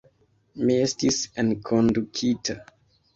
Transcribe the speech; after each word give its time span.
Mi 0.69 0.77
estis 0.85 1.19
enkondukita. 1.43 2.57